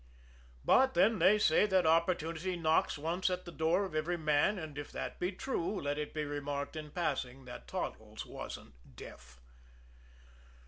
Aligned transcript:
But 0.65 0.95
then 0.95 1.19
they 1.19 1.37
say 1.37 1.67
that 1.67 1.85
opportunity 1.85 2.55
knocks 2.55 2.97
once 2.97 3.29
at 3.29 3.45
the 3.45 3.51
door 3.51 3.85
of 3.85 3.93
every 3.93 4.17
man; 4.17 4.57
and, 4.57 4.75
if 4.75 4.91
that 4.91 5.19
be 5.19 5.31
true, 5.31 5.79
let 5.79 5.99
it 5.99 6.11
be 6.11 6.25
remarked 6.25 6.75
in 6.75 6.89
passing 6.89 7.45
that 7.45 7.67
Toddles 7.67 8.25
wasn't 8.25 8.73
deaf! 8.95 9.39